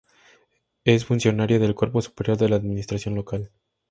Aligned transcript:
Es 0.83 1.05
funcionaria 1.05 1.59
del 1.59 1.75
cuerpo 1.75 2.01
superior 2.01 2.35
de 2.35 2.49
la 2.49 2.55
administración 2.55 3.13
local. 3.13 3.51